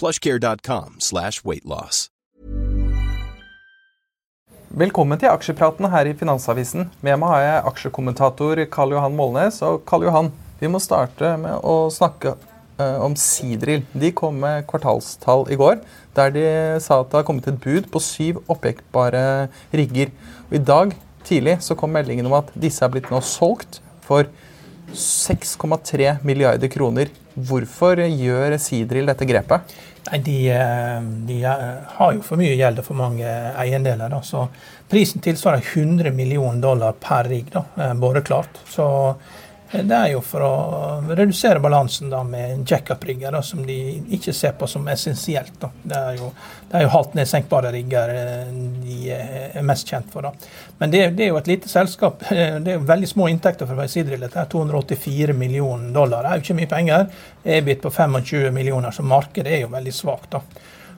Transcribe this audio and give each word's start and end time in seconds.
plushcare.com 0.00 0.98
slash 0.98 1.44
weightloss. 1.44 2.08
Velkommen 4.74 5.20
til 5.22 5.30
aksjepraten 5.30 5.86
her 5.92 6.08
i 6.10 6.16
Finansavisen. 6.18 6.88
Med 6.98 7.20
meg 7.22 7.30
har 7.30 7.42
jeg 7.44 7.66
aksjekommentator 7.70 8.58
Karl 8.74 8.96
Johan 8.96 9.14
Målnes. 9.14 9.60
Og 9.62 9.84
Karl 9.86 10.08
Johan, 10.08 10.32
vi 10.58 10.66
må 10.66 10.80
starte 10.82 11.36
med 11.38 11.60
å 11.62 11.86
snakke 11.94 12.32
uh, 12.80 12.98
om 13.04 13.14
Sidril. 13.14 13.84
De 13.94 14.10
kom 14.10 14.40
med 14.42 14.66
kvartalstall 14.66 15.46
i 15.54 15.58
går 15.60 15.78
der 16.14 16.34
de 16.34 16.44
sa 16.82 17.00
at 17.02 17.10
det 17.10 17.20
har 17.20 17.26
kommet 17.26 17.46
et 17.50 17.60
bud 17.62 17.86
på 17.90 18.02
syv 18.02 18.42
oppjekkbare 18.50 19.22
rigger. 19.74 20.10
Og 20.48 20.58
I 20.58 20.64
dag 20.72 20.98
tidlig 21.26 21.60
så 21.64 21.78
kom 21.78 21.94
meldingen 21.94 22.26
om 22.30 22.36
at 22.38 22.50
disse 22.58 22.82
er 22.82 22.90
blitt 22.90 23.10
nå 23.14 23.22
solgt 23.22 23.80
for 24.04 24.26
6,3 24.90 26.16
milliarder 26.26 26.70
kroner. 26.70 27.10
Hvorfor 27.34 27.98
gjør 27.98 28.54
Sidril 28.62 29.10
dette 29.10 29.26
grepet? 29.26 29.74
Nei, 30.04 30.18
de, 30.22 30.38
de, 31.26 31.38
har 31.44 32.12
jo 32.14 32.22
for 32.22 32.38
mye 32.38 32.54
gjeld 32.58 32.82
og 32.82 32.86
for 32.86 32.98
mange 32.98 33.24
eiendeler. 33.58 34.12
Da. 34.12 34.20
Så 34.22 34.44
prisen 34.90 35.24
tilsvarer 35.24 35.64
100 35.64 36.12
millioner 36.14 36.60
dollar 36.62 36.94
per 37.00 37.30
rigg, 37.32 37.48
da, 37.54 37.94
både 37.98 38.22
klart. 38.26 38.60
Så 38.70 38.86
det 39.82 39.96
er 39.96 40.10
jo 40.12 40.20
for 40.22 40.44
å 40.46 40.50
redusere 41.08 41.58
balansen 41.62 42.10
da 42.12 42.20
med 42.26 42.62
jackup-rigger, 42.68 43.34
som 43.42 43.64
de 43.66 43.78
ikke 44.14 44.34
ser 44.36 44.52
på 44.58 44.68
som 44.70 44.86
essensielt. 44.92 45.56
Da. 45.58 45.70
Det 45.82 45.98
er 45.98 46.20
jo, 46.20 46.28
det 46.70 46.78
er 46.78 46.84
jo 46.84 46.92
halvt 46.92 47.16
nedsenkbare 47.18 47.72
rigger 47.74 48.12
de 48.84 48.98
er 49.16 49.66
mest 49.66 49.90
kjent 49.90 50.12
for. 50.12 50.28
Da. 50.28 50.52
Men 50.78 50.92
det, 50.92 51.02
det, 51.18 51.26
er 51.26 51.32
jo 51.32 51.40
et 51.40 51.50
lite 51.50 51.72
selskap. 51.72 52.22
Det 52.64 52.70
er 52.70 52.78
jo 52.78 52.86
veldig 52.86 53.08
små 53.10 53.28
inntekter 53.32 53.68
for 53.68 53.90
Sidril. 53.90 54.22
Det 54.22 54.30
er 54.40 54.52
284 54.52 55.34
millioner 55.38 55.90
dollar. 55.94 56.22
Det 56.22 56.30
er 56.30 56.38
jo 56.38 56.46
ikke 56.46 56.58
mye 56.60 56.70
penger. 56.70 57.10
EBIT 57.58 57.82
på 57.82 57.90
25 57.90 58.54
millioner, 58.54 58.94
så 58.94 59.02
markedet 59.06 59.58
er 59.58 59.64
jo 59.66 59.74
veldig 59.74 59.94
svakt. 59.94 60.30
da. 60.38 60.42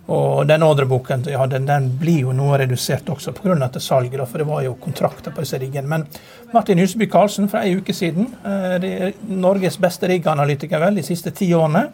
Og 0.07 0.47
den 0.47 0.62
ordreboken 0.62 1.25
ja, 1.27 1.47
den, 1.51 1.65
den, 1.67 1.89
blir 1.99 2.29
jo 2.29 2.33
noe 2.37 2.61
redusert 2.61 3.09
også 3.11 3.33
pga. 3.35 3.71
salget, 3.81 4.29
for 4.29 4.39
det 4.39 4.47
var 4.47 4.62
jo 4.62 4.75
kontrakter 4.75 5.35
på 5.35 5.43
disse 5.43 5.59
riggene. 5.59 5.89
Men 5.89 6.07
Martin 6.53 6.79
Huseby 6.79 7.09
Karlsen 7.11 7.49
for 7.49 7.59
en 7.59 7.81
uke 7.81 7.95
siden, 7.95 8.29
eh, 8.45 9.12
Norges 9.27 9.78
beste 9.78 10.06
rigganalytiker 10.09 10.78
vel, 10.78 10.94
de 10.94 11.03
siste 11.03 11.31
ti 11.31 11.50
årene. 11.55 11.89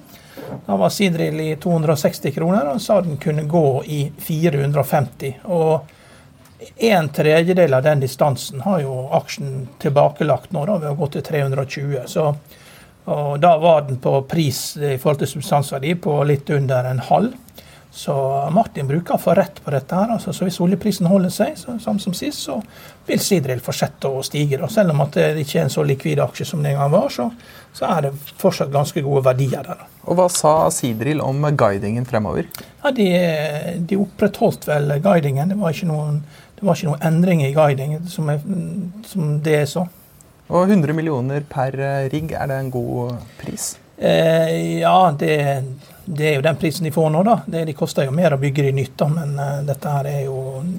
Da 0.66 0.76
var 0.76 0.90
Sidril 0.92 1.40
i 1.40 1.56
260 1.56 2.34
kroner, 2.34 2.68
og 2.74 2.80
sa 2.80 3.00
den 3.00 3.16
kunne 3.16 3.42
gå 3.48 3.82
i 3.84 4.02
450. 4.18 5.34
Og 5.44 5.80
en 6.76 7.08
tredjedel 7.08 7.74
av 7.74 7.82
den 7.82 8.00
distansen 8.00 8.60
har 8.60 8.82
jo 8.84 9.08
aksjen 9.16 9.68
tilbakelagt 9.80 10.52
nå, 10.52 10.66
da, 10.66 10.76
ved 10.82 10.92
å 10.92 10.98
gå 11.00 11.08
til 11.14 11.24
320. 11.26 11.96
Så, 12.06 12.28
og 13.08 13.40
da 13.40 13.54
var 13.58 13.86
den 13.88 13.98
på 14.02 14.18
pris 14.28 14.76
i 14.76 14.98
forhold 14.98 15.24
til 15.24 15.32
substansverdi 15.32 15.96
på 16.04 16.18
litt 16.28 16.52
under 16.52 16.92
en 16.92 17.02
halv. 17.08 17.32
Så 17.94 18.14
Martin 18.50 18.86
bruker 18.88 19.18
å 19.18 19.20
få 19.20 19.34
rett 19.36 19.58
på 19.64 19.70
dette. 19.70 19.94
her, 19.94 20.14
altså, 20.14 20.32
så 20.32 20.46
Hvis 20.46 20.60
oljeprisen 20.64 21.06
holder 21.06 21.28
seg, 21.28 21.58
så, 21.60 21.74
samme 21.78 22.00
som 22.00 22.14
sist, 22.16 22.40
så 22.46 22.56
vil 23.06 23.20
Sidril 23.20 23.60
fortsette 23.60 24.08
å 24.08 24.22
stige. 24.24 24.56
Da. 24.56 24.68
Selv 24.72 24.94
om 24.94 25.02
det 25.12 25.26
ikke 25.42 25.58
er 25.60 25.66
en 25.66 25.74
så 25.74 25.84
likvid 25.84 26.22
aksje 26.24 26.46
som 26.48 26.62
det 26.64 26.72
en 26.72 26.80
gang 26.80 26.94
var, 26.94 27.10
så, 27.12 27.28
så, 27.76 27.90
er 27.90 28.06
det 28.06 28.14
fortsatt 28.40 28.72
ganske 28.72 29.04
gode 29.04 29.26
verdier 29.26 29.60
der. 29.68 29.82
Da. 29.82 29.90
Og 30.06 30.16
Hva 30.16 30.30
sa 30.32 30.54
Sidril 30.72 31.20
om 31.20 31.44
guidingen 31.52 32.08
fremover? 32.08 32.48
Ja, 32.80 32.94
De, 32.96 33.10
de 33.76 34.00
opprettholdt 34.00 34.64
vel 34.70 34.96
guidingen. 35.04 35.52
Det 35.52 35.60
var 35.60 35.76
ikke 35.76 35.92
noen, 35.92 36.22
det 36.56 36.64
var 36.64 36.80
ikke 36.80 36.94
noen 36.94 37.08
endring 37.12 37.44
i 37.44 37.52
guidingen 37.52 38.08
som, 38.08 38.32
er, 38.32 38.40
som 39.04 39.36
det 39.44 39.58
er 39.66 39.68
så. 39.68 39.84
Og 40.48 40.64
100 40.64 40.96
millioner 40.96 41.44
per 41.44 41.76
rigg, 42.08 42.32
er 42.32 42.48
det 42.48 42.56
en 42.56 42.72
god 42.72 43.18
pris? 43.36 43.74
Eh, 44.00 44.80
ja, 44.80 45.12
det 45.12 45.36
det 46.04 46.28
er 46.28 46.36
jo 46.36 46.44
den 46.44 46.58
prisen 46.58 46.84
de 46.84 46.92
får 46.92 47.10
nå, 47.14 47.22
da. 47.26 47.38
Det, 47.46 47.64
de 47.68 47.74
koster 47.76 48.06
jo 48.08 48.14
mer 48.14 48.34
å 48.34 48.40
bygge 48.40 48.66
de 48.68 48.74
nytt, 48.80 48.94
da, 48.98 49.08
men 49.12 49.34
uh, 49.38 49.62
dette 49.66 49.96
her 49.96 50.08
er 50.10 50.22
jo 50.26 50.38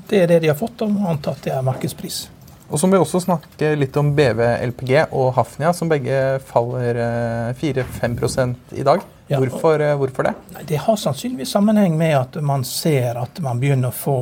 det 0.09 0.23
er 0.23 0.31
det 0.33 0.39
de 0.43 0.51
har 0.51 0.59
fått, 0.59 0.83
og 0.85 1.05
antatt 1.09 1.43
det 1.45 1.53
er 1.55 1.65
markedspris. 1.65 2.25
Og 2.73 2.79
så 2.79 2.87
må 2.87 2.97
vi 2.97 3.03
også 3.03 3.21
snakke 3.21 3.73
litt 3.77 3.95
om 3.99 4.13
BV 4.17 4.39
LPG 4.71 4.93
og 5.11 5.33
Hafnia, 5.37 5.73
som 5.77 5.91
begge 5.91 6.39
faller 6.47 6.99
uh, 6.99 7.49
eh, 7.51 7.59
4-5 7.59 8.55
i 8.79 8.85
dag. 8.87 9.03
Ja, 9.29 9.39
hvorfor, 9.39 9.79
uh, 9.79 9.95
hvorfor, 10.01 10.27
det? 10.27 10.33
Nei, 10.57 10.65
det 10.73 10.81
har 10.83 10.99
sannsynligvis 10.99 11.53
sammenheng 11.55 11.95
med 11.99 12.17
at 12.17 12.39
man 12.43 12.65
ser 12.67 13.19
at 13.21 13.39
man 13.43 13.61
begynner 13.61 13.93
å 13.93 13.95
få 13.95 14.17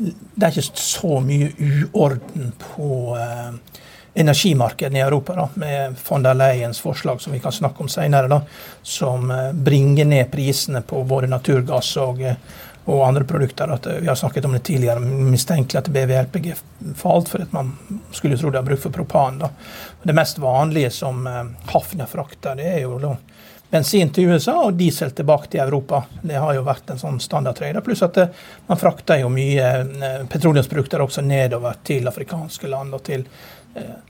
Det 0.00 0.46
er 0.46 0.54
ikke 0.54 0.80
så 0.80 1.18
mye 1.20 1.50
uorden 1.92 2.54
på 2.62 2.86
energimarkedene 4.14 4.98
i 4.98 5.02
Europa, 5.02 5.34
da, 5.34 5.48
med 5.54 5.94
von 6.08 6.22
der 6.22 6.34
Leyens 6.34 6.80
forslag 6.80 7.20
som 7.20 7.32
vi 7.32 7.38
kan 7.38 7.52
snakke 7.52 7.82
om 7.82 7.88
senere, 7.88 8.28
da, 8.28 8.42
som 8.82 9.30
eh, 9.30 9.52
bringer 9.52 10.04
ned 10.04 10.30
prisene 10.30 10.82
på 10.82 11.04
både 11.04 11.30
naturgass 11.30 11.96
og, 11.96 12.22
eh, 12.22 12.34
og 12.84 13.04
andre 13.06 13.24
produkter. 13.24 13.70
At, 13.70 13.86
eh, 13.86 14.00
vi 14.02 14.08
har 14.08 14.18
snakket 14.18 14.44
om 14.44 14.52
det 14.52 14.64
tidligere, 14.66 15.00
mistenkelig 15.00 15.78
at 15.78 15.88
BVLPG 15.88 16.54
falt 16.96 17.28
fordi 17.28 17.46
man 17.50 17.76
skulle 18.12 18.38
tro 18.38 18.50
det 18.50 18.58
har 18.58 18.66
bruk 18.66 18.82
for 18.82 18.90
propan. 18.90 19.38
Da. 19.38 19.50
Det 20.02 20.16
mest 20.16 20.38
vanlige 20.38 20.90
som 20.90 21.28
Hafnia 21.70 22.06
frakter, 22.06 22.56
det 22.56 22.66
er 22.66 22.80
jo 22.80 22.98
da, 22.98 23.14
bensin 23.70 24.10
til 24.10 24.32
USA 24.32 24.56
og 24.64 24.74
diesel 24.74 25.12
tilbake 25.14 25.52
til 25.52 25.60
Europa. 25.62 26.02
Det 26.22 26.34
har 26.34 26.56
jo 26.56 26.66
vært 26.66 26.90
en 26.90 26.98
sånn 26.98 27.20
standardtrade. 27.22 27.84
Pluss 27.86 28.02
at 28.02 28.18
man 28.66 28.80
frakter 28.80 29.20
jo 29.22 29.30
mye 29.30 30.26
petroleumsprodukter 30.32 31.04
også 31.04 31.22
nedover 31.22 31.78
til 31.86 32.10
afrikanske 32.10 32.72
land 32.72 32.98
og 32.98 33.04
til 33.06 33.28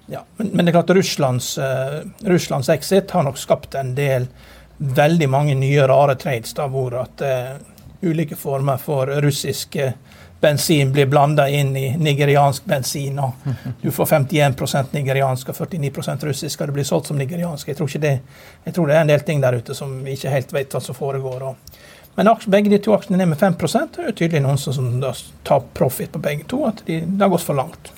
ja, 0.07 0.25
men, 0.37 0.47
men, 0.47 0.65
det 0.65 0.71
er 0.71 0.79
klart 0.79 0.95
Russlands, 0.97 1.53
uh, 1.59 2.01
Russlands 2.27 2.69
exit 2.73 3.11
har 3.11 3.27
nok 3.27 3.39
skapt 3.39 3.77
en 3.79 3.95
del 3.95 4.29
veldig 4.79 5.29
mange 5.29 5.55
nye 5.55 5.87
rare 5.87 6.17
trades 6.17 6.55
da, 6.57 6.69
hvor 6.73 6.97
at 7.03 7.25
uh, 7.27 7.59
ulike 8.01 8.39
former 8.41 8.81
for 8.81 9.13
russisk 9.21 9.77
bensin 10.41 10.93
blir 10.93 11.07
blanda 11.07 11.49
inn 11.49 11.77
i 11.77 11.97
nigeriansk 11.97 12.65
bensin. 12.65 13.19
og 13.19 13.33
Du 13.83 13.91
får 13.91 14.07
51 14.07 14.93
nigeriansk 14.93 15.49
og 15.49 15.57
49 15.57 16.17
russisk, 16.23 16.61
og 16.61 16.69
det 16.69 16.73
blir 16.73 16.85
solgt 16.85 17.07
som 17.07 17.19
nigeriansk. 17.19 17.69
Jeg 17.69 17.77
tror, 17.77 17.89
det, 18.01 18.19
jeg 18.65 18.75
tror 18.75 18.87
det 18.87 18.97
er 18.97 19.01
en 19.01 19.13
del 19.13 19.21
ting 19.21 19.43
der 19.43 19.59
ute 19.61 19.75
som 19.75 19.99
vi 20.05 20.17
ikke 20.17 20.33
helt 20.33 20.53
vet 20.53 20.73
hva 20.73 20.81
som 20.81 20.97
foregår. 20.97 21.45
Og, 21.51 21.79
men 22.17 22.33
begge 22.47 22.73
de 22.73 22.81
to 22.83 22.97
aksjene 22.97 23.21
ned 23.21 23.35
med 23.35 23.39
5 23.39 23.59
Det 23.61 24.07
er 24.07 24.13
tydelig 24.17 24.43
noen 24.43 24.59
som, 24.59 24.73
som 24.73 25.15
tar 25.45 25.61
profit 25.75 26.13
på 26.13 26.19
begge 26.19 26.45
to. 26.49 26.65
At 26.67 26.83
de, 26.87 27.03
det 27.05 27.23
har 27.23 27.29
gått 27.29 27.45
for 27.45 27.55
langt. 27.55 27.93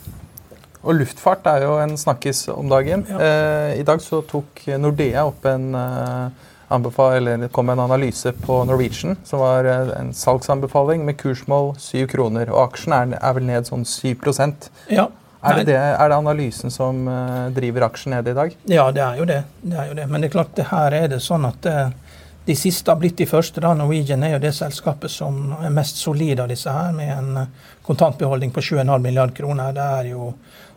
Og 0.82 0.98
luftfart 0.98 1.46
er 1.46 1.66
jo 1.66 1.76
en 1.78 1.94
snakkis 1.98 2.48
om 2.52 2.70
dagen. 2.70 3.04
Ja. 3.08 3.20
Eh, 3.22 3.80
I 3.80 3.86
dag 3.86 4.02
så 4.02 4.22
tok 4.26 4.64
Nordea 4.82 5.26
opp 5.28 5.46
en 5.46 5.74
eh, 5.78 6.48
eller 6.72 7.48
kom 7.52 7.68
en 7.68 7.80
analyse 7.80 8.32
på 8.32 8.64
Norwegian 8.64 9.16
som 9.24 9.42
var 9.44 9.64
eh, 9.64 9.90
en 10.00 10.12
salgsanbefaling 10.14 11.04
med 11.04 11.18
kursmål 11.20 11.74
7 11.78 12.06
kroner. 12.06 12.50
Og 12.50 12.70
aksjen 12.70 12.94
er, 12.96 13.18
er 13.20 13.34
vel 13.36 13.46
ned 13.46 13.68
sånn 13.68 13.84
7% 13.84 14.70
ja. 14.88 15.10
Er 15.42 15.58
det, 15.58 15.72
det, 15.72 15.74
er 15.74 16.06
det, 16.06 16.16
analysen 16.16 16.70
som 16.70 17.00
uh, 17.10 17.48
driver 17.50 17.88
aksjen 17.88 18.12
ned 18.14 18.28
i 18.30 18.34
dag? 18.36 18.52
Ja, 18.70 18.84
det 18.94 19.02
er, 19.02 19.24
det. 19.26 19.40
det 19.66 19.74
er, 19.74 19.88
jo 19.90 19.96
det. 19.98 20.04
Men 20.06 20.22
det 20.22 20.28
er 20.28 20.34
klart, 20.36 20.52
det 20.54 20.68
her 20.68 20.94
er 20.94 21.08
det 21.10 21.18
sånn 21.24 21.48
at 21.48 21.66
uh, 21.66 22.11
de 22.44 22.56
siste 22.56 22.90
har 22.90 22.98
blitt 22.98 23.16
de 23.16 23.26
første. 23.26 23.60
da, 23.60 23.74
Norwegian 23.74 24.22
er 24.22 24.34
jo 24.34 24.42
det 24.42 24.54
selskapet 24.56 25.10
som 25.10 25.54
er 25.62 25.70
mest 25.70 26.00
solid 26.02 26.40
av 26.42 26.48
disse 26.50 26.70
her, 26.70 26.92
med 26.92 27.12
en 27.14 27.36
eh, 27.36 27.70
kontantbeholdning 27.86 28.50
på 28.50 28.60
7,5 28.60 28.98
milliard 28.98 29.34
kroner. 29.36 29.72
Det 29.72 29.84
er 30.00 30.10
jo 30.10 30.32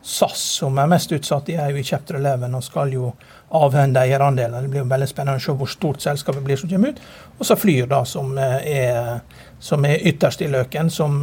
SAS 0.05 0.43
som 0.59 0.77
er 0.77 0.89
mest 0.91 1.11
utsatt. 1.11 1.47
De 1.47 1.55
er 1.57 1.71
jo 1.73 1.81
i 1.81 1.83
chapter 1.83 2.19
11 2.19 2.53
og 2.53 2.63
skal 2.63 2.93
jo 2.93 3.09
avhende 3.57 4.03
eierandeler. 4.05 4.61
Det 4.61 4.69
blir 4.69 4.83
jo 4.83 4.91
veldig 4.91 5.09
spennende 5.09 5.41
å 5.41 5.45
se 5.45 5.57
hvor 5.57 5.71
stort 5.71 6.05
selskapet 6.05 6.45
blir 6.45 6.61
som 6.61 6.69
kommer 6.69 6.93
ut. 6.93 7.01
Og 7.39 7.49
så 7.49 7.57
Flyr, 7.57 7.87
da, 7.89 8.03
som 8.05 8.37
er, 8.37 9.23
som 9.59 9.85
er 9.89 10.05
ytterst 10.05 10.45
i 10.45 10.51
løken, 10.51 10.91
som 10.93 11.17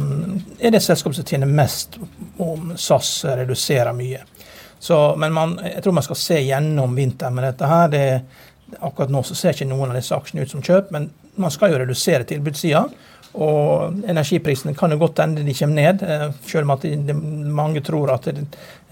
er 0.59 0.75
det 0.75 0.83
selskapet 0.83 1.21
som 1.21 1.29
tjener 1.29 1.47
mest 1.47 1.95
om 2.43 2.73
SAS 2.75 3.21
reduserer 3.39 3.95
mye. 3.95 4.25
Så, 4.83 4.97
men 5.15 5.31
man, 5.31 5.55
jeg 5.63 5.79
tror 5.83 5.95
man 5.95 6.03
skal 6.03 6.19
se 6.19 6.41
gjennom 6.43 6.95
vinteren 6.97 7.37
med 7.37 7.47
dette 7.47 7.67
her. 7.71 7.87
Det, 7.87 8.07
Akkurat 8.79 9.11
nå 9.13 9.21
så 9.27 9.35
ser 9.37 9.53
ikke 9.53 9.69
noen 9.69 9.91
av 9.91 9.99
disse 9.99 10.15
aksjene 10.15 10.45
ut 10.45 10.53
som 10.53 10.63
kjøp, 10.65 10.93
men 10.95 11.09
man 11.41 11.51
skal 11.53 11.73
jo 11.73 11.81
redusere 11.81 12.25
tilbudssida. 12.29 12.87
Og 13.33 14.03
energiprisene 14.05 14.75
kan 14.77 14.93
jo 14.93 14.99
godt 15.01 15.23
hende 15.23 15.41
de 15.41 15.55
kommer 15.57 15.79
ned, 15.79 16.03
eh, 16.05 16.27
selv 16.45 16.67
om 16.67 16.75
at 16.75 16.83
de, 16.85 16.91
de, 17.07 17.15
mange 17.49 17.81
tror 17.81 18.11
at 18.13 18.27
de 18.29 18.43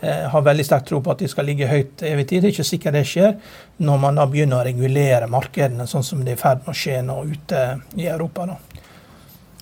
eh, 0.02 0.24
har 0.34 0.42
veldig 0.42 0.66
sterk 0.66 0.88
tro 0.90 1.02
på 1.06 1.14
at 1.14 1.22
de 1.22 1.30
skal 1.30 1.46
ligge 1.46 1.70
høyt 1.70 2.02
evig 2.02 2.26
tid. 2.28 2.42
Det 2.42 2.50
er 2.50 2.56
ikke 2.56 2.66
sikkert 2.72 2.98
det 2.98 3.04
skjer 3.10 3.36
når 3.86 4.02
man 4.02 4.18
da 4.18 4.26
begynner 4.30 4.64
å 4.64 4.66
regulere 4.66 5.30
markedene, 5.30 5.86
sånn 5.90 6.06
som 6.06 6.26
det 6.26 6.34
er 6.34 6.40
i 6.40 6.42
ferd 6.42 6.66
med 6.66 6.74
å 6.74 6.80
skje 6.82 6.98
nå 7.06 7.20
ute 7.30 7.62
i 8.02 8.10
Europa. 8.10 8.50
Da. 8.50 8.58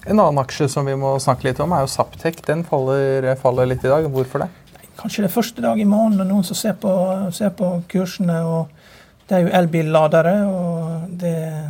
En 0.05 0.15
annen 0.15 0.39
aksje 0.45 0.69
som 0.71 0.87
vi 0.87 0.95
må 0.95 1.17
snakke 1.19 1.49
litt 1.49 1.59
om, 1.59 1.75
er 1.75 1.83
jo 1.83 1.91
Saptek. 1.91 2.39
Den 2.47 2.63
faller, 2.67 3.33
faller 3.41 3.67
litt 3.67 3.83
i 3.83 3.91
dag. 3.91 4.07
Hvorfor 4.07 4.45
det? 4.45 4.49
Kanskje 4.99 5.25
det 5.25 5.29
er 5.29 5.35
første 5.35 5.63
dag 5.63 5.79
i 5.79 5.87
måneden 5.87 6.31
noen 6.31 6.47
som 6.47 6.55
ser 6.55 6.79
på, 6.79 6.91
ser 7.35 7.51
på 7.55 7.73
kursene. 7.91 8.39
og 8.47 8.78
det 9.29 9.37
er 9.37 9.45
jo 9.45 9.51
elbilladere, 9.53 10.35
og 10.49 11.09
det 11.21 11.35
er 11.37 11.67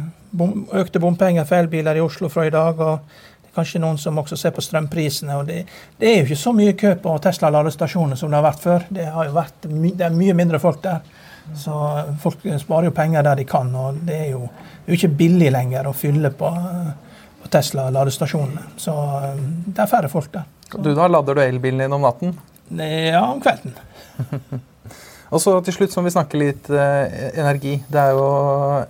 økte 0.79 1.01
bompenger 1.01 1.47
for 1.47 1.59
elbiler 1.59 1.97
i 1.97 2.03
Oslo 2.03 2.29
fra 2.29 2.45
i 2.47 2.53
dag. 2.53 2.79
og 2.79 2.99
det 3.41 3.49
er 3.49 3.55
Kanskje 3.55 3.81
noen 3.81 3.97
som 3.97 4.17
også 4.17 4.37
ser 4.37 4.51
på 4.51 4.61
strømprisene. 4.61 5.35
og 5.35 5.47
Det, 5.47 5.65
det 5.99 6.07
er 6.07 6.17
jo 6.19 6.27
ikke 6.27 6.35
så 6.35 6.53
mye 6.53 6.73
kø 6.73 6.93
på 6.95 7.17
Tesla-ladestasjoner 7.17 8.15
som 8.15 8.29
det 8.29 8.37
har 8.37 8.45
vært 8.45 8.61
før. 8.63 8.85
Det, 8.89 9.05
har 9.05 9.25
jo 9.25 9.33
vært, 9.35 9.65
det 9.65 10.05
er 10.05 10.15
mye 10.15 10.33
mindre 10.37 10.59
folk 10.59 10.81
der. 10.83 11.01
Så 11.57 11.73
folk 12.21 12.45
sparer 12.61 12.85
jo 12.85 12.95
penger 12.95 13.25
der 13.25 13.35
de 13.35 13.45
kan. 13.49 13.73
og 13.75 13.97
Det 14.05 14.15
er 14.15 14.29
jo, 14.31 14.45
det 14.85 14.85
er 14.85 14.93
jo 14.93 14.99
ikke 15.01 15.17
billig 15.23 15.51
lenger 15.51 15.89
å 15.89 15.95
fylle 15.97 16.31
på, 16.31 16.53
på 17.41 17.51
Tesla-ladestasjonene. 17.51 18.69
Så 18.77 18.95
det 19.65 19.81
er 19.81 19.91
færre 19.91 20.13
folk 20.13 20.31
der. 20.37 20.45
Så. 20.69 20.77
Du 20.77 20.93
da, 20.93 21.07
Lader 21.09 21.35
du 21.35 21.41
elbilen 21.41 21.81
din 21.81 21.97
om 21.97 22.05
natten? 22.05 22.37
Ja, 22.69 23.25
om 23.31 23.41
kvelden. 23.41 23.73
Og 25.29 25.41
så 25.43 25.53
til 25.65 25.75
slutt 25.75 25.93
så 25.93 26.01
må 26.01 26.09
vi 26.09 26.15
snakke 26.15 26.39
litt 26.41 26.69
eh, 26.73 27.17
energi. 27.37 27.75
Det 27.91 28.01
er 28.01 28.15
jo 28.17 28.29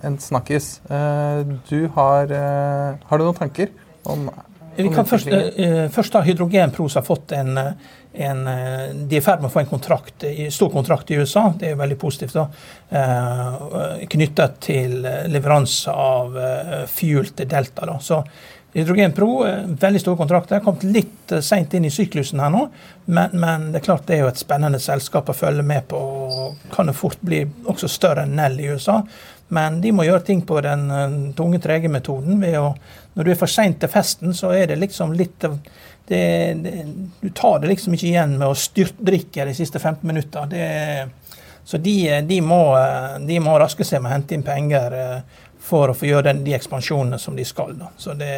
en 0.08 0.16
snakkis. 0.20 0.70
Eh, 0.88 1.42
du 1.68 1.80
har, 1.96 2.32
eh, 2.32 3.00
har 3.10 3.20
du 3.20 3.26
noen 3.26 3.40
tanker 3.40 3.74
om 4.08 4.30
vi 4.76 4.88
kan 4.94 5.06
først, 5.06 5.26
eh, 5.28 5.88
først 5.92 6.14
ha 6.16 6.22
Hydrogenpros 6.24 6.94
har 6.94 7.02
fått 7.02 7.32
en, 7.36 7.58
en, 7.58 8.46
eh, 8.46 8.92
De 8.94 9.16
er 9.16 9.20
i 9.20 9.24
ferd 9.24 9.42
med 9.42 9.50
å 9.50 9.52
få 9.52 9.60
en 9.60 9.70
kontrakt, 9.70 10.24
stor 10.54 10.70
kontrakt 10.72 11.10
i 11.10 11.18
USA. 11.20 11.52
Det 11.58 11.72
er 11.72 11.76
veldig 11.76 11.98
positivt. 11.98 12.32
da, 12.32 12.46
eh, 12.90 14.06
Knyttet 14.06 14.60
til 14.60 15.02
leveranse 15.02 15.92
av 15.92 16.38
eh, 16.38 16.86
fuel 16.86 17.34
til 17.34 17.46
Delta. 17.46 17.86
da, 17.86 17.98
så 17.98 18.24
Hydrogen 18.72 19.12
Pro, 19.12 19.46
eh, 19.46 19.66
veldig 19.66 20.00
store 20.00 20.16
kontrakter. 20.16 20.60
Kommet 20.60 20.84
litt 20.86 21.32
eh, 21.32 21.42
seint 21.42 21.74
inn 21.74 21.88
i 21.88 21.90
syklusen 21.90 22.40
her 22.42 22.52
nå, 22.54 22.62
men, 23.10 23.34
men, 23.34 23.66
det 23.72 23.80
er 23.80 23.86
klart 23.88 24.06
det 24.06 24.16
er 24.16 24.24
jo 24.24 24.30
et 24.30 24.40
spennende 24.40 24.78
selskap 24.82 25.30
å 25.30 25.36
følge 25.36 25.64
med 25.66 25.88
på. 25.90 25.98
og 25.98 26.70
Kan 26.74 26.90
jo 26.90 26.96
fort 26.96 27.20
bli 27.26 27.42
også 27.70 27.90
større 27.90 28.26
enn 28.26 28.36
Nell 28.38 28.60
i 28.62 28.70
USA. 28.70 29.00
Men 29.50 29.80
de 29.82 29.90
må 29.90 30.06
gjøre 30.06 30.22
ting 30.28 30.44
på 30.46 30.60
den 30.62 30.84
uh, 30.94 31.14
tunge, 31.34 31.58
trege 31.58 31.90
metoden. 31.90 32.38
ved 32.38 32.54
å, 32.60 32.68
Når 33.18 33.26
du 33.26 33.30
er 33.32 33.40
for 33.40 33.50
seint 33.50 33.80
til 33.82 33.90
festen, 33.90 34.30
så 34.36 34.52
er 34.54 34.70
det 34.70 34.78
liksom 34.78 35.16
litt 35.18 35.42
det, 35.42 36.20
det, 36.62 36.74
Du 37.18 37.32
tar 37.34 37.58
det 37.58 37.72
liksom 37.72 37.96
ikke 37.96 38.12
igjen 38.12 38.36
med 38.38 38.46
å 38.46 38.54
styrtdrikke 38.54 39.48
de 39.48 39.56
siste 39.58 39.82
15 39.82 40.06
minutter. 40.06 40.46
Det, 40.52 40.68
så 41.70 41.78
de, 41.78 41.94
de, 42.26 42.40
må, 42.42 42.58
de, 43.22 43.36
må, 43.42 43.54
raske 43.62 43.86
seg 43.86 44.02
med 44.02 44.10
å 44.10 44.14
hente 44.16 44.34
inn 44.34 44.42
penger. 44.46 44.96
Uh, 44.96 45.46
for 45.60 45.92
å 45.92 45.94
få 45.94 46.08
gjøre 46.08 46.30
den, 46.30 46.44
de 46.44 46.54
ekspansjonene 46.56 47.18
som 47.20 47.36
de 47.36 47.44
skal. 47.44 47.76
Da. 47.78 47.92
Så 48.00 48.16
det 48.18 48.34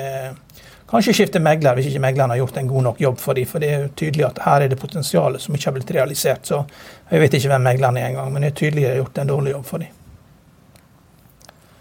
Kanskje 0.92 1.14
skifte 1.16 1.40
megler 1.40 1.78
hvis 1.78 1.86
ikke 1.88 2.02
megleren 2.04 2.34
har 2.34 2.36
gjort 2.42 2.58
en 2.60 2.66
god 2.68 2.84
nok 2.84 2.98
jobb 3.00 3.20
for 3.22 3.38
dem. 3.38 3.46
For 3.48 3.64
det 3.64 3.68
er 3.72 3.78
jo 3.80 3.92
tydelig 3.96 4.26
at 4.26 4.42
her 4.44 4.64
er 4.66 4.68
det 4.68 4.76
potensialet 4.76 5.40
som 5.40 5.54
ikke 5.56 5.70
har 5.70 5.76
blitt 5.78 5.92
realisert. 5.96 6.44
Så 6.44 6.58
jeg 7.08 7.22
vet 7.22 7.36
ikke 7.38 7.48
hvem 7.54 7.64
megleren 7.64 7.96
er 7.96 8.10
engang, 8.10 8.28
men 8.34 8.44
det 8.44 8.50
er 8.50 8.58
tydelig 8.58 8.84
at 8.84 8.90
de 8.90 8.90
har 8.90 9.00
gjort 9.00 9.20
en 9.22 9.30
dårlig 9.30 9.54
jobb 9.54 9.64
for 9.70 9.86
dem. 9.86 9.94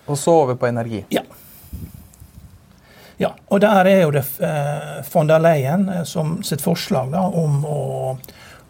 Og 0.06 0.20
så 0.22 0.36
over 0.46 0.56
på 0.62 0.70
energi. 0.70 1.02
Ja. 1.12 1.26
ja. 3.20 3.34
Og 3.52 3.60
der 3.66 3.92
er 3.92 4.00
jo 4.06 4.16
det 4.16 4.24
eh, 4.48 5.04
von 5.12 5.28
der 5.28 5.44
Leyen 5.44 5.90
eh, 5.92 6.06
som 6.08 6.38
sitt 6.48 6.64
forslag 6.64 7.12
da, 7.12 7.26
om 7.28 7.66
å, 7.68 7.82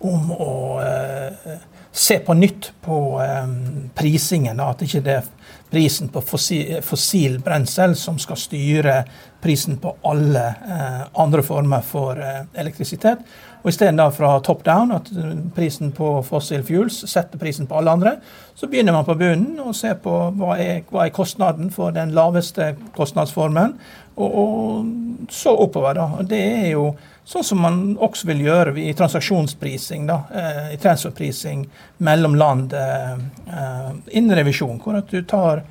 om 0.10 0.34
å 0.34 0.52
eh, 0.82 1.54
se 1.92 2.20
på 2.20 2.34
nytt 2.34 2.72
på 2.82 3.22
eh, 3.22 3.48
prisingen. 3.96 4.60
At 4.60 4.82
ikke 4.86 5.04
det 5.06 5.18
er 5.20 5.30
prisen 5.72 6.10
på 6.12 6.22
fossil, 6.22 6.82
fossil 6.84 7.40
brensel 7.44 7.96
som 7.96 8.20
skal 8.20 8.40
styre 8.40 8.98
prisen 9.42 9.78
på 9.82 9.94
alle 10.08 10.44
eh, 10.48 11.02
andre 11.24 11.44
former 11.44 11.84
for 11.86 12.20
eh, 12.20 12.44
elektrisitet. 12.60 13.24
Og 13.62 13.70
Isteden 13.70 14.02
fra 14.12 14.40
top 14.42 14.64
down, 14.66 14.92
at 14.92 15.10
prisen 15.56 15.92
på 15.94 16.16
fossil 16.26 16.64
fuels 16.66 17.04
setter 17.06 17.38
prisen 17.38 17.68
på 17.70 17.78
alle 17.78 17.94
andre, 17.94 18.16
så 18.56 18.68
begynner 18.68 18.96
man 18.96 19.06
på 19.06 19.16
bunnen 19.20 19.60
og 19.62 19.76
ser 19.78 20.00
på 20.02 20.16
hva 20.40 20.56
er, 20.58 20.82
hva 20.90 21.06
er 21.06 21.14
kostnaden 21.14 21.70
for 21.74 21.94
den 21.94 22.16
laveste 22.18 22.72
kostnadsformen, 22.98 23.76
og, 24.22 24.38
og 24.42 25.32
så 25.32 25.56
oppover. 25.56 25.98
da. 25.98 26.08
Og 26.20 26.30
Det 26.30 26.42
er 26.42 26.70
jo 26.74 26.92
Sånn 27.32 27.46
som 27.46 27.62
man 27.64 27.76
også 28.02 28.28
vil 28.32 28.42
gjøre 28.48 28.74
i 28.82 28.92
transaksjonsprising, 28.98 30.08
da, 30.10 30.18
eh, 30.34 30.74
i 30.74 30.80
transferprising 30.82 31.62
mellom 32.04 32.34
land 32.36 32.74
eh, 32.74 33.14
eh, 33.46 33.92
innen 34.18 34.36
revisjon, 34.36 34.82
hvor 34.82 34.98
at 35.00 35.12
du 35.12 35.22
tar 35.24 35.66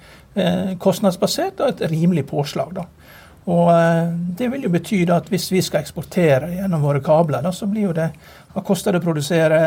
kostnadsbasert 0.79 1.59
og 1.59 1.73
et 1.73 1.81
rimelig 1.91 2.23
påslag. 2.31 2.77
da. 2.77 2.85
Og 3.51 3.71
Det 4.39 4.47
vil 4.53 4.63
jo 4.63 4.71
bety 4.71 5.01
at 5.11 5.27
hvis 5.29 5.49
vi 5.51 5.61
skal 5.61 5.83
eksportere 5.83 6.53
gjennom 6.55 6.85
våre 6.87 7.01
kabler, 7.03 7.43
da, 7.43 7.51
så 7.51 7.67
blir 7.67 7.89
jo 7.89 7.93
det 7.93 8.13
Hva 8.55 8.63
koster 8.63 8.93
det 8.93 9.01
å 9.01 9.05
produsere 9.09 9.59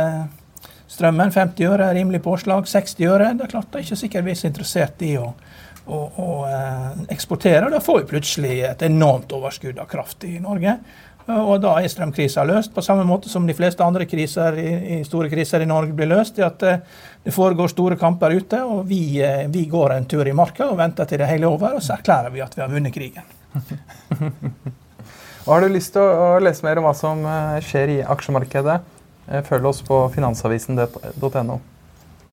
strømmen? 0.88 1.36
50 1.36 1.68
øre, 1.68 1.92
rimelig 1.94 2.24
påslag. 2.24 2.64
60 2.66 3.12
øre. 3.12 3.34
Det 3.36 3.44
er 3.44 3.52
klart 3.52 3.68
det 3.72 3.82
er 3.82 3.86
ikke 3.90 4.00
sikkert 4.00 4.26
vi 4.26 4.32
er 4.32 4.40
så 4.40 4.48
interessert 4.48 5.04
i 5.04 5.18
å, 5.20 5.34
å, 5.86 6.00
og 6.24 7.08
eksportere. 7.12 7.72
Da 7.74 7.82
får 7.84 8.02
vi 8.02 8.12
plutselig 8.14 8.60
et 8.68 8.86
enormt 8.88 9.32
overskudd 9.36 9.82
av 9.82 9.90
kraft 9.92 10.24
i 10.28 10.38
Norge. 10.44 10.78
Og 11.32 11.62
da 11.64 11.78
er 11.80 11.88
strømkrisa 11.88 12.44
løst, 12.44 12.74
på 12.76 12.84
samme 12.84 13.06
måte 13.08 13.30
som 13.32 13.46
de 13.48 13.56
fleste 13.56 13.84
andre 13.86 14.04
kriser 14.10 14.58
i, 14.60 14.72
i 14.98 14.98
store 15.08 15.30
kriser 15.32 15.64
i 15.64 15.68
Norge 15.70 15.96
blir 15.96 16.10
løst. 16.12 16.36
Det 16.36 16.46
at 16.46 16.66
eh, 16.68 16.82
Det 17.24 17.32
foregår 17.32 17.72
store 17.72 17.96
kamper 17.96 18.36
ute, 18.36 18.60
og 18.68 18.84
vi, 18.88 19.22
eh, 19.24 19.48
vi 19.48 19.64
går 19.72 19.94
en 19.96 20.06
tur 20.06 20.28
i 20.28 20.36
marka 20.36 20.68
og 20.68 20.78
venter 20.78 21.08
til 21.08 21.22
det 21.22 21.30
hele 21.30 21.48
er 21.48 21.56
over, 21.56 21.78
og 21.78 21.84
så 21.84 21.96
erklærer 21.96 22.34
vi 22.34 22.44
at 22.44 22.58
vi 22.58 22.62
har 22.66 22.72
vunnet 22.72 22.94
krigen. 22.94 23.24
har 25.48 25.62
du 25.64 25.72
lyst 25.72 25.96
til 25.96 26.04
å 26.04 26.40
lese 26.44 26.68
mer 26.68 26.82
om 26.82 26.90
hva 26.90 26.96
som 26.98 27.24
eh, 27.24 27.62
skjer 27.64 27.96
i 27.96 28.02
aksjemarkedet, 28.04 28.82
følg 29.48 29.70
oss 29.70 29.80
på 29.88 30.04
finansavisen.no. 30.12 31.62